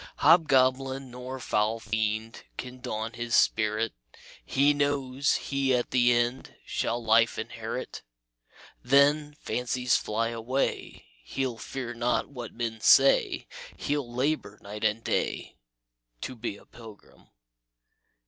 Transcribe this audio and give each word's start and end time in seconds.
"Hobgoblin 0.17 1.11
nor 1.11 1.39
foul 1.39 1.79
fiend 1.79 2.41
Can 2.57 2.79
daunt 2.79 3.17
his 3.17 3.35
spirit; 3.35 3.93
He 4.43 4.73
knows 4.73 5.35
he 5.35 5.75
at 5.75 5.91
the 5.91 6.11
end 6.11 6.55
Shall 6.65 7.03
life 7.05 7.37
inherit. 7.37 8.01
Then, 8.81 9.35
fancies 9.41 9.97
fly 9.97 10.29
away, 10.29 11.05
He'll 11.23 11.59
fear 11.59 11.93
not 11.93 12.29
what 12.29 12.51
men 12.51 12.79
say; 12.81 13.45
He'll 13.77 14.11
labor 14.11 14.57
night 14.63 14.83
and 14.83 15.03
day 15.03 15.57
To 16.21 16.35
be 16.35 16.57
a 16.57 16.65
pilgrim." 16.65 17.29